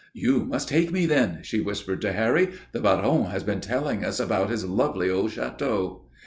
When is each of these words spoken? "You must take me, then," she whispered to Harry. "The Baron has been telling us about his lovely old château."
"You 0.15 0.45
must 0.45 0.67
take 0.67 0.91
me, 0.91 1.05
then," 1.05 1.41
she 1.43 1.61
whispered 1.61 2.01
to 2.01 2.11
Harry. 2.11 2.53
"The 2.71 2.79
Baron 2.79 3.25
has 3.25 3.43
been 3.43 3.61
telling 3.61 4.03
us 4.03 4.19
about 4.19 4.49
his 4.49 4.65
lovely 4.65 5.11
old 5.11 5.29
château." 5.29 5.99